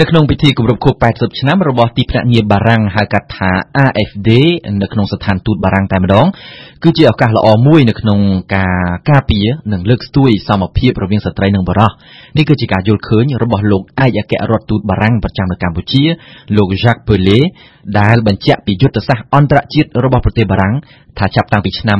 [0.00, 3.50] នៅក្នុងពិធីគម្រប់ខួប80ឆ្នាំរបស់ទីភ្នាក់ងារបារាំងហៅកាត់ថា
[3.84, 4.28] AFD
[4.82, 6.26] នៅក្នុងស្ថានទូតបារាំងតែម្ដង
[6.82, 8.18] គឺជាឱកាសល្អមួយនៅក្នុង
[8.56, 11.90] ការការពារនិងលើកស្ទួយសមភាពរវាងស្ត្រីនិងបុរស
[12.36, 16.02] នេះគឺជាការយល់ឃើញរបស់លោកឯកអគ្គរដ្ឋទូតបារាំងប្រចាំនៅកម្ពុជា
[16.56, 17.44] លោក Jacques Pellet
[18.00, 20.74] ដែលបញ្ជាក់ពីយុទ្ធសាស្ត្រអន្តរជាតិរបស់ប្រទេសបារាំង
[21.18, 21.98] ថាចាប់តាំងពីឆ្នាំ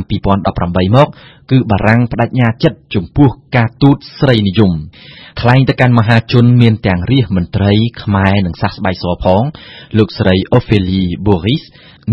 [0.48, 1.09] 2018មក
[1.50, 4.73] គឺបារាំងបដិញ្ញាចិត្តចំពោះការទូតស្រីនិយម
[5.41, 9.43] ថ្លែងទៅកាន់មហាជនមានទាំងរាជមន្ត្រីខ្មែរនិងសាសស្បែកសផង
[9.98, 11.65] លោកស្រី Ophélie Boris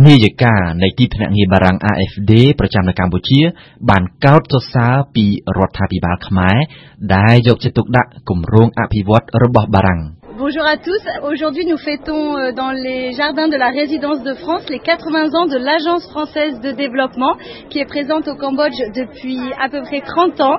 [0.05, 3.41] នាយិកានៃទីភ្នាក់ងារបារាំង AFD ប្រចាំនៅកម្ពុជា
[3.89, 5.25] បានកោតសរសើរពី
[5.57, 6.57] រដ្ឋាភិបាលខ្មែរ
[7.15, 10.01] ដែលយកចិត្តទុកដាក់គម្រោងអភិវឌ្ឍរបស់បារាំង
[10.38, 11.02] Bonjour à tous.
[11.30, 15.46] Aujourd'hui, nous fêtons euh, dans les jardins de la résidence de France les 80 ans
[15.46, 17.34] de l'Agence française de développement
[17.68, 20.56] qui est présente au Cambodge depuis à peu près 30 ans.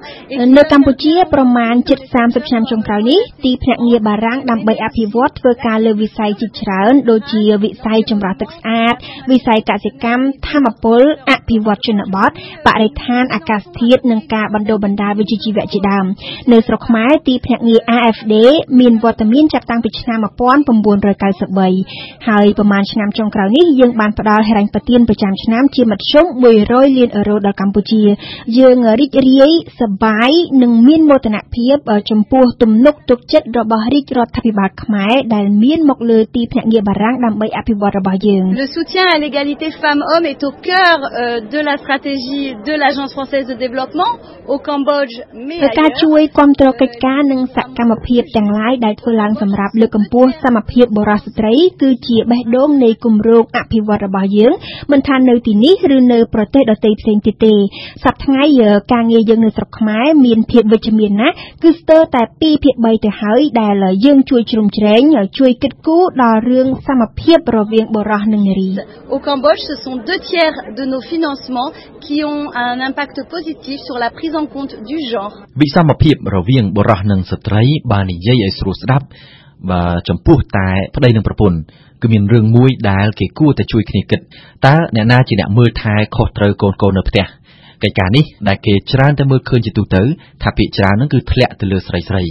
[0.57, 8.93] នៅកម្ពុជាប្រមាណជិត30ឆ្នាំចុងក្រោយនេះទីភ្នាក់ងារបារាំងដើម្បីអភិវឌ្ឍធ្វើការលើវិស័យជាច្រើនដូចជាវិស័យចម្រោះទឹកស្អាត
[9.31, 12.30] វិស័យកសិកម្មធម្មពលអ ភិវឌ្ឍជនបទ
[12.66, 16.04] បរិស្ថានអាកាសធាតុនិងការបណ្ដុះបណ្ដាលវិជ្ជាជីវៈជាដើម
[16.52, 18.34] នៅស្រុកខ្មែរទីភ្នាក់ងារ AFD
[18.80, 26.24] មានវត្តមានចាប់តាំងពីឆ្នាំ1993ហើយប្រមាណឆ្នាំចុងក្រោយនេះយើងបានផ្ដល់ហិរញ្ញប្បទានប្រចាំឆ្នាំជាមធ្យម
[26.62, 28.02] 100លានអឺរ៉ូដល់កម្ពុជា
[28.58, 30.30] យើងរីករាយសប្បាយ
[30.62, 31.76] និងមានមោទនភាព
[32.10, 40.96] ចំពោះទំនុកទុកចិត្តរបស់រាជរដ្ឋាភិបាលខ្មែរដែលមានមកលើទីភ្នាក់ងារបារាំងដើម្បីអភិវឌ្ឍរបស់យើង Le soutien à l'égalité femmes-hommes est au cœur
[41.40, 44.12] de la stratégie de l'Agence française de développement
[44.52, 45.14] au Cambodge
[45.48, 54.52] mais ការជួយគ្រប់គ្រងកិច្ចការនិងសកម្មភាពទាំងឡាយដែលធ្វើឡើងសម្រាប់លើកកម្ពស់សមភាពបុរសស្ត្រីគឺជាបេះដូងនៃគម្រោងអភិវឌ្ឍរបស់យើង
[54.92, 57.54] មិនថានៅទីនេះឬនៅប្រទេសដទៃផ្សេងទៀតទេ
[58.04, 58.44] សប្តាហ៍ថ្ងៃ
[58.92, 63.74] ការងារយើងនៅស្រុកខ្មែរមានភាពវិជ្ជមានណាស់គឺស្ទើរតែ2ភាគ3ទៅហើយដែល
[64.04, 65.02] យើងជួយជ្រោមជ្រែង
[65.38, 68.70] ជួយគិតគូរដល់រឿងសមភាពរវាងបុរសនិងនារី
[69.14, 73.98] Au Cambodge ce sont deux tiers de nos financements qui ont un impact positif sur
[73.98, 77.62] la prise en compte du genre វិសមភាពរវាងបុរសនិងស្ត្រី
[77.92, 79.06] បាននិយាយឲ្យស្រួលស្ដាប់
[79.70, 81.58] បើចំពោះតែប្តីនិងប្រពន្ធ
[82.02, 84.20] គឺមានរឿងមួយដែលគេគួរតែជួយគ្នាគិត
[84.66, 87.24] តើអ្នកណាជាអ្នកមើលថែខុសត្រូវកូនកូននៅផ្ទះ
[87.82, 90.02] កិច្ចការនេះដែលគេច្រើនតែមើលឃើញជាទូទៅ
[90.42, 92.24] ថាភាគច្រើននឹងគឺធ្លាក់ទៅលើស្រីស្រី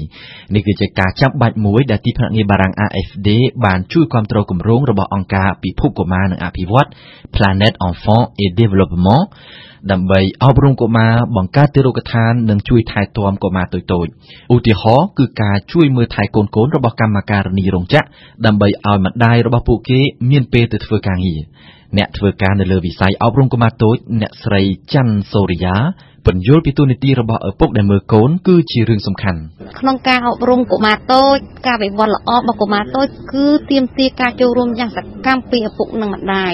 [0.56, 3.30] នេះគឺជាការចាំបាច់មួយដែលទីភ្នាក់ងារបារាំង AFD
[3.66, 6.88] បានជួយគ្រប់គ្រងគម្រោងរបស់អង្គការពិភពកុមារនិងអភិវឌ្ឍ
[7.36, 9.26] Planet Enfant et Développement
[9.92, 14.12] ដើម្បីអប់រំកុមារបង្កើតទីរោគដ្ឋាននិងជួយថែទាំកុមារតូចៗ
[14.56, 18.06] ឧទាហរណ៍គឺការជួយមើលថែកូនៗរបស់កម្មការនីរោងចក្រ
[18.46, 21.42] ដើម្បីឲ្យម្ដាយរបស់ពួកគេមានពេលទៅធ្វើការងារ
[21.98, 24.62] អ្នកធ្វើការនៅលើវិស័យអប់រំកុមារតូចអ្នកស្រី
[24.94, 25.76] ច័ន្ទសូរិយា
[26.26, 29.40] ពន្យល់ពីទូនីតិរបស់ឪពុកដែលមើលកូនគឺជារឿងសំខាន់
[29.80, 31.38] ក្នុងការអប់រំកុមារតូច
[31.68, 36.54] ការវិវត្តល្អរបស់កុមារតូចគឺទាមទារការចូលរួមយ៉ាងសកម្មពីឪពុកនិងម្ដាយ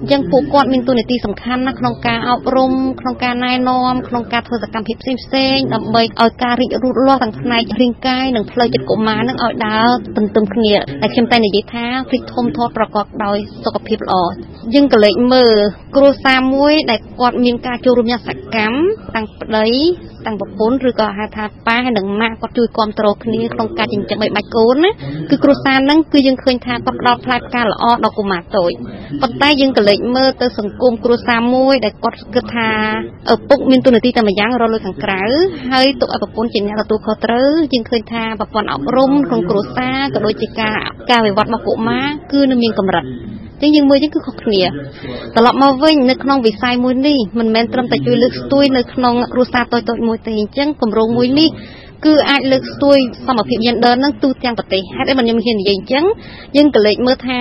[0.00, 14.16] អញ្ចឹងពួកគាត់មានទូនាទីសំខាន់ណាស់ក្នុងការអប់រំក្នុងការណែនាំក្នុងការធ្វើសកម្មភាពផ្សេងផ្សេងដើម្បីឲ្យការរីករូតលាស់ទាំងផ្នែករាងកាយនិងផ្លូវចិត្តកុមារនឹងឲ្យដើរទន្ទឹមគ្នាតែខ្ញុំតែនិយាយថារីកធំធាត់ប្រកបដោយសុខភាពល្អ
[14.74, 15.56] យើងក៏លេចមើល
[15.96, 18.78] គ្រួសារមួយដែលគាត់មានការចូលរួមយ៉ាងសកម្ម
[19.16, 19.68] តាំងប្តី
[20.26, 24.90] តាំងប្រពន្ធឬក៏ហៅថាប៉ាហើយនិងម៉ាក់គាត់ជួយគ្រប់គ្រងគ្នាក្នុងការចិញ្ចឹមបីបាច់កូនណា
[25.30, 28.72] គឺគ្រួសារហ្នឹងគឺយើងឃើញថាគាត់ផ្ដល់ផ្លែផ្កាល្អដល់កុមារតូច
[29.22, 32.70] ប៉ុន្តែយើងក៏លេចមើលទៅសង្គមគ្រួសារមួយដែលគាត់គិតថា
[33.32, 35.22] ឪពុកមានទូនាទីតែម្យ៉ាងរលួយខាងក្រៅ
[35.72, 40.78] ហើយទុកឲ្យប្រពន្ធជាអ្នកទទួលខុសត្រូវយើងឃើញថាប្រព័ន្ធអប់រំក្នុងគ្រួសារក៏ដូចជាការ
[41.10, 43.06] ការវិវត្តរបស់កុមារគឺនៅមានកម្រិត
[43.60, 44.62] ចឹងយើងមើលចឹងគឺខុសគ្នា
[45.36, 51.48] ត្រឡប់មកវិញនៅក្នុងវិស័យមួយនេះមិនមែនត្រឹមតែជួយលើកស្ទួយនៅក្នុងគ្រួសារតូចៗមួយទេអញ្ចឹងគម្រោងមួយនេះ
[52.04, 56.04] គឺអាចលើកស្ទួយសមភាព gender នឹងទូទាំងប្រទេសហេតុអីបានខ្ញុំហ៊ាននិយាយអញ្ចឹង
[56.56, 57.40] យើងក៏លេចមើលថា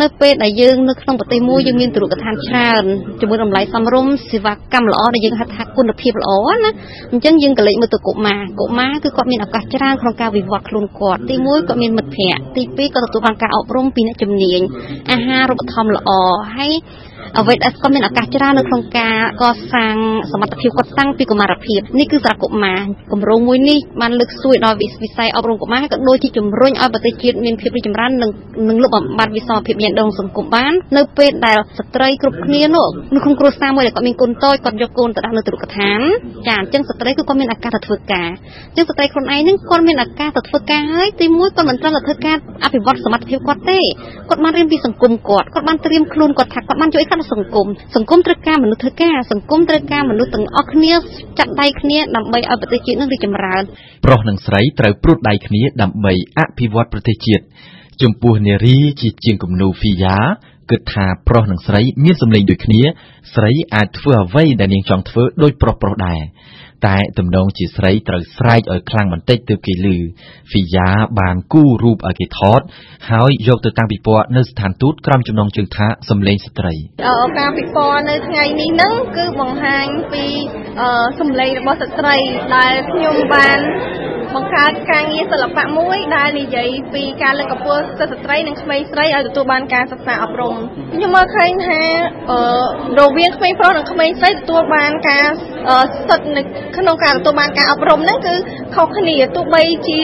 [0.00, 2.84] នៅពេលដែលយើងនៅក្នុងប្រទេសមួយយើងមានទរុកឋានច្រើន
[3.20, 6.32] ជាមួយតម្លៃសមរម្យសេវាកម្មល្អដែលយើងហៅថាគុណភាពល្អ
[6.64, 6.70] ណា
[7.12, 14.60] អញ្ចឹងយើងក៏លេចមើលទៅកុមារកុមារគឺគាត់មានឱកាសច្រើនក្នុងការវិវត្តខ្លួនគាត់ទី1គាត់មានមិត្តភ័ក្តិទី2គាត់ទទួលបានការអប់រំពីអ្នកជំនាញ
[15.12, 16.10] អាហារូបត្ថម្ភល្អ
[16.56, 16.72] ហើយ
[17.38, 19.96] អ្វីដែលគាត់មានឱកាសច្រើននៅក្នុងការកសាង
[20.32, 22.80] សមត្ថភាពគាត់តាំងពីកុមារភាពនេះគឺសារកុមារ
[23.12, 28.30] គម្រោងមួយនេះបានលើកស្ទួយដល់វិស័យអប់រំកុមារក៏ដូចជាជំរុញឲ្យប្រទេសជាតិមានភាពរីកចម្រើននិង
[28.68, 36.00] នឹងលុបបំបាត់វិសមភាពញ៉ាំដងសង្គមបាននៅពេលដែលស្ត្រីគ្រប់គ្នានោះនៅក្នុងគ្រួសារមួយដែលគាត់មានកូនតូចគាត់យកកូនទៅដាក់នៅទូរកឋាន
[36.46, 38.28] ចាអញ្ចឹងស្ត្រីគឺគាត់មានឱកាសទៅធ្វើការ
[38.68, 43.80] អញ្ចឹងស្ត្រីខ្លួនឯងនឹងគាត់មានឱកាសទៅធ្វើការហើយទីមួយគាត់មិនត្រឹមតែធ្វើការអភិវឌ្ឍសមត្ថភាពគាត់ទេ
[44.28, 47.66] គាត់បានរៀនពីសង្គមគាត់គាត់បានត្រៀមខ្លួនគាត់ថាគាត់បានជួយកាត់សង្គម
[47.96, 50.92] សង្គមត្រូវការមនុស្សធ្វើការសង្គមត្រូវការមនុស្សទាំងអស់គ្នា
[51.38, 53.62] ចាត់ដៃគ្នាដើម្បីឲ្យប្រទេសជាតិនឹងរីកចម្រើន
[54.04, 57.44] ប្រុសនិងស្រីត្រូវព្រួតដៃគ្នាដើម្បីអភិវឌ្ឍប្រទេសជាតិ
[58.02, 60.16] ចំពោះនារីជាជាងគំនូហ្វីយ៉ា
[60.70, 62.82] គិតថាប្រុសនិងស្រីមានសម្លេងដូចគ្នា
[63.34, 66.22] ស្រីអាចធ្វើអ្វីដែលនាងចង់ធ្វើដូចប្រុសប្រុសដែរ
[66.86, 69.76] តែទំនងជាស្រីត្រូវស្រែកឲ្យខ្លាំងបន្តិចទើបគេឮ
[70.50, 70.88] ហ្វីយ៉ា
[71.20, 72.60] បានគូររូបឲ្យគេថត
[73.10, 76.74] ហើយយកទៅតាំងពិព័រណ៍នៅស្ថានទូតក្រោមចំណងជើងថាសម្លេងស្ត្រី
[77.38, 80.26] ការពិព័រណ៍នៅថ្ងៃនេះហ្នឹងគឺបង្ហាញពី
[81.20, 82.16] សម្លេងរបស់ស្ត្រី
[82.56, 83.58] ដែលខ្ញុំបាន
[84.34, 90.54] បង្កើតការងារសិល្បៈមួយដែលនិយាយពីការលើកកម្ពស់សិទ្ធិស្ត្រីនិងក្មេងស្រីឲ្យទទួលបានការសិក្សាអប់រំ
[90.94, 91.80] ខ្ញុំមើលឃើញថា
[92.98, 95.26] រវាងក្មេងប្រុសនិងក្មេងស្រីទទួលបានការ
[96.08, 96.42] សិទ្ធិនៅ
[96.76, 98.34] ក្នុងការទទួលបានការអប់រំហ្នឹងគឺ
[98.74, 100.00] ខុសគ្នាទោះបីជា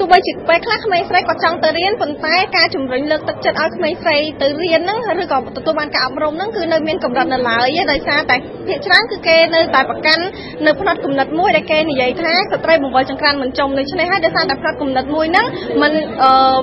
[0.00, 8.36] ទោះបីជាពេលខ្លះក្មេងស្រីគាត់ចង់ទៅរៀនប៉ុន្តែការជំរុញលើកទឹកចិត្តឲ្យក្មេងស្រីទៅរៀនហ្នឹងឬក៏ទទួលបានការអប់រំហ្នឹងគឺនៅមានកម្រិតនៅឡើយទេដោយសារតែ
[8.66, 10.24] ភាគច្រើនគឺគេនៅតែប្រកាន់
[10.66, 15.46] នៅផ្នត់គំនិតមួយដែលគេនិយាយថាស្ត្រីបង្វិលចង្ក្រានមិនចំដូច្នេះហើយដោយសារតែផ្នត់គំនិតមួយហ្នឹង
[15.82, 15.92] มัน
[16.22, 16.58] អឺ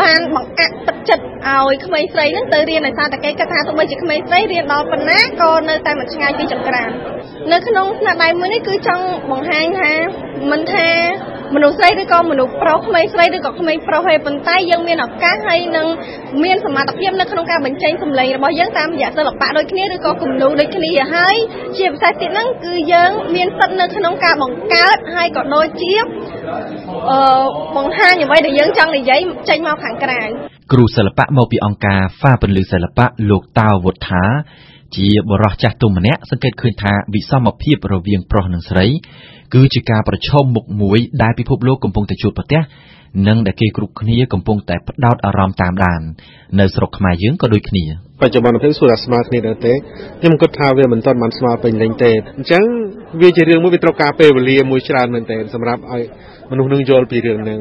[0.00, 6.90] បានបង្កាក់ទឹកចិត្តឲ្យក្មេងស្រីហ្នឹងទៅរៀនដោយសារតែគេគិតថាទោះបីជាក្មេងស្រីរៀនដល់ប៉ុណ្ណាក៏នៅតែមិនឆ្ងាយពីចង្ក្រាន
[7.52, 9.92] នៅក្នុងស្នាដៃមួយនេះគឺចង់បង្ហាញថា
[10.50, 10.88] មិនថា
[11.54, 15.86] មនុស្សស្រីឬក៏មនុស្សប្រុសក្មេងស្រីឬក៏ក្មេងប្រុសទេប៉ុន្តែយើងមានឱកាសហើយនឹង
[16.44, 21.36] មានសមត្ថភាពនៅក្នុងការបញ្ចេញសម្លេងរបស់យើងតាមរយៈសិល្បៈដូចគ្នាឬក៏គំនូរដូចគ្នាហើយ
[21.78, 25.92] ជាពិសេសទៀតហ្នឹងគឺយើងមានសិទ្ធិនៅក្នុងការបង្កើតហើយក៏ដូចជា
[27.10, 27.20] អឺ
[27.76, 30.20] បង្ហាញអ្វីដែលយើងចង់និយាយចេញមកខាងក្រៅ
[30.72, 34.24] គ្រូសិល្បៈមកពីអង្គការហ្វាពលឺសិល្បៈលោកតាវុធា
[34.96, 38.86] ជាបរិះចាស់ទុំម្នាក់សង្កេតឃើញថាវិសមភាពរវាងប្រុសនិងស្រី
[39.54, 42.60] គឺជាការប្រឈមមុខមួយដែលពិភពលោកកំពុងតែជួបប្រទះ
[43.28, 46.00] និងដែលគេគ្រប់គ្នាកំពុងតែផ្ដោតអារម្មណ៍តាមដាន
[46.60, 47.84] នៅស្រុកខ្មែរយើងក៏ដូចគ្នា
[48.22, 49.72] បច្ចុប្បន្នភាពសួរថាស្មើគ្នាដែរទេ
[50.20, 52.64] ខ្ញុំគិតថាវាមិនទាន់បានស្មើពេញលេញទេអញ្ចឹង
[53.22, 56.02] វាជារឿងមួយវាត្រូវការពេលវេលាមួយច្រើនមែនទែនសម្រាប់ឲ្យ
[56.50, 57.60] មនុស្សនឹងយល់ពីរឿងហ្នឹង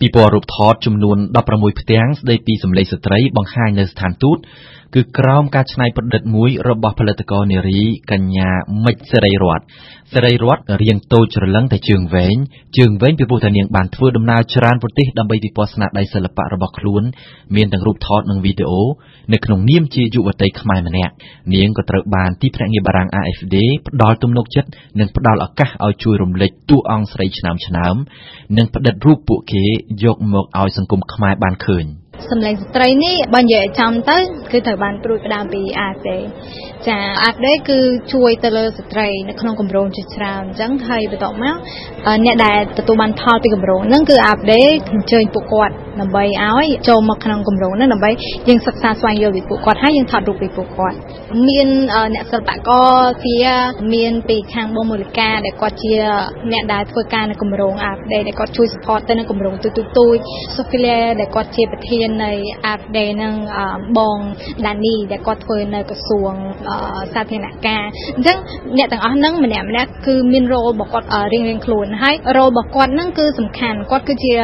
[0.00, 1.18] ពិព័រណ៍រូបថតចំនួន
[1.48, 4.38] 16ផ្ទាំងស្ដីពីសម្លេងស្ត្រីបង្ហាញនៅស្ថានទូត
[4.96, 7.80] គឺក្រោមការច្នៃប្រឌិតមួយរបស់ផលិតករនារី
[8.10, 8.50] កញ្ញា
[8.84, 9.64] មិចសេរីរតន៍
[10.12, 12.36] សេរីរតន៍រៀងតូចច្រឡឹងតែជើងវែង
[12.78, 17.02] ជើងវែងពីព្រោះតែនាងបានធ្វើដំណើរច្រើនប្រទេសដើម្បីពិព័រណ៍ស្នាដៃសិល្បៈរបស់ខ្លួន
[17.56, 18.82] មានទាំងរូបថតនិងវីដេអូ
[19.32, 21.12] នៅក្នុងនាមជាយុវតីខ្មែរម្នាក់
[21.54, 23.56] នាងក៏ត្រូវបានទីភ្នាក់ងារបារាំង AFD
[23.88, 27.94] ផ្ដល់ទំនុកចិត្តនិងផ្ដល់ឱកាសឲ្យជួយរំលេចតួអង្គស្រីឆ្នើមឆ្នើម
[28.56, 29.64] និងផ្តិតរូបពួកគេ
[30.04, 31.86] យកមកឲ្យសង្គមខ្មែរបានឃើញ។
[32.30, 34.18] សម្លេងស្ត្រីនេះបើនិយាយចំទៅ
[34.52, 36.16] គឺត្រូវបានព្រួយផ្ដើមពីអាសេ
[36.88, 37.78] ចាអាប់ដេតគឺ
[38.12, 41.56] ជួយទៅលើស្ត្រីនៅក្នុងគម្រោងជាច្រើនអញ្ចឹងហើយបន្ទាប់មក
[42.24, 48.10] អ្នកដែលទទួលបានផលពីគម្រោងហ្នឹងគឺអាប់ដេតអញ្ជើញពួកគាត់ដើម្បីឲ្យចូលមកក្នុងគម្រោងហ្នឹងដើម្បី
[48.48, 50.96] យើងសិក្សាស្វែងយល់ពីពួកគាត់ហើយយើងថតរូបពីពួកគាត់
[51.48, 51.68] មាន
[52.14, 52.92] អ្នកសិល្បករ
[53.26, 53.36] ជា
[53.94, 55.94] មានពីខាងបងមូលិកាដែលគាត់ជា
[56.52, 60.16] អ្នកដែលធ្វើការនៅគម្រោងអាប់ដេតដែលគាត់ជួយ support ទៅនៅគម្រោងទូទូទូច
[60.56, 62.32] Sophia ដែលគាត់ជាប្រធាននៃ
[62.72, 63.34] Art Day នឹង
[63.98, 64.18] បង
[64.66, 66.32] ដានីដែលគាត់ធ្វើនៅក្រសួង
[67.14, 67.84] សាធារណការ
[68.16, 68.38] អញ្ចឹង
[68.78, 74.34] អ្នកទាំងអស់ហ្នឹងម្នាក់ម្នាក់គឺមាន role របស់គាត់រៀងរៀងខ្លួនហើយ role របស់គាត់ហ្នឹងគឺសំខាន់គាត់គឺជា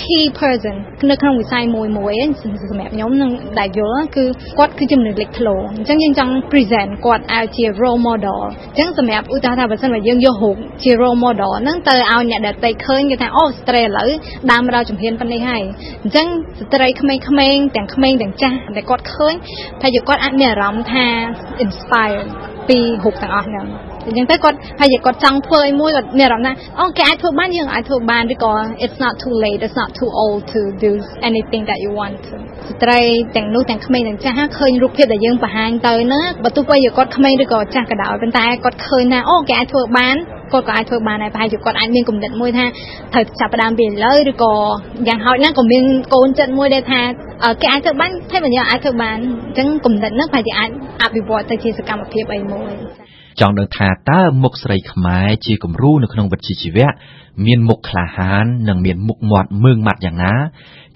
[0.00, 0.76] key person
[1.10, 2.44] នៅក្នុងវិស័យមួយមួយស
[2.78, 4.24] ម្រាប់ខ្ញុំនឹងដែលយល់គឺ
[4.58, 14.10] គាត់គឺជាមនុស្សលេចធ្លោអញ្ចឹងយើងចង់ present គាត់ឲ្យជា role model អញ្ចឹងសម្រាប់ឧទាហរណ៍ថាបើសិនបើយើងយករូបជា role model ហ្នឹងទៅឲ្យអ្នកដែលតែឃើញគេថាអូស្ត្រីឥឡូវ
[14.52, 15.62] ដើមរៅជំហានប៉ុណ្នេះហើយ
[16.02, 16.26] អញ្ចឹង
[16.60, 19.34] ស្ត្រីក្មេងៗទាំងក្មេងទាំងចាស់ដែលគាត់ឃើញ
[19.80, 21.06] ថាជាគាត់អាចមានអារម្មណ៍ថា
[21.64, 22.20] inspire
[22.68, 23.66] ពីរូបទាំងអស់ហ្នឹង
[24.06, 28.52] អញ្ចឹងទៅគាត់ហើយគាត់ចង់ធ្វើអីមួយគាត់មានអារម្មណ៍ថាអូគេអាចធ្វើបានយើងអាចធ្វើបានឬក៏
[28.84, 30.92] it's not too late it's not too old to do
[31.28, 32.34] anything that you want to
[32.70, 33.00] ស្ត្រី
[33.36, 40.16] ទាំងនោះទាំងក្មេងទាំងចាស់ឃើញរូបភាពដែលយើងបង្ហាញទៅហ្នឹងបើទោះបីជាគាត់ក្មេងឬក៏ចាស់ក៏ដោយប៉ុន្តែគាត់ឃើញថាអូគេអាចធ្វើបាន
[40.52, 42.66] គាត់ក៏អាចធ្វើបានដែរប្រហែលជាគាត់អាចមានគំនិតមួយថា
[43.12, 44.54] ត្រូវចាប់ផ្ដើមពីឥឡូវឬក៏
[45.08, 45.84] យ៉ាងហោចណាស់ក៏មាន
[46.14, 47.00] កូនចិត្តមួយដែរថា
[47.62, 50.70] គេអាចធ្វើបានតែមិនយើងអាចធ្វើបានអញ្ចឹងគំនិតហ្នឹងប្រហែលជាអាច
[51.02, 52.72] អភិវឌ្ឍទៅជាសកម្មភាពអីមួយ
[53.40, 56.88] ចង់ដឹងថាតើមុខស្រីខ្មែរជាគំរូនៅក្នុងវិជ្ជាជីវៈ
[57.46, 60.34] មានមុខក្លាហាន និងមានមុខមាត់មើងម៉ាត់យ៉ាងណា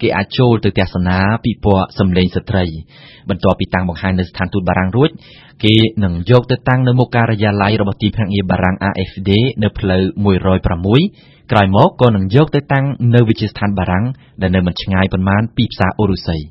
[0.01, 2.65] គេអាចចូលទៅទស្សនាពិព័រណ៍សម្លេងស្ត្រី
[3.29, 5.09] បន្ទាប់ពីតាំងបង្ហាញនៅស្ថានទូតបារាំងរួច
[5.63, 9.29] គេនឹងយកទៅតាំងនៅមុខការិយាល័យរបស់ទីភ្នាក់ងារបារាំង AFD
[9.63, 10.03] នៅផ្លូវ
[10.57, 14.05] 106ក្រោយមកក៏នឹងយកទៅតាំងនៅវិទ្យាស្ថានបារាំង
[14.41, 16.41] ដែលនៅមិនឆ្ងាយប៉ុន្មានពីផ្សារអូរុស័យ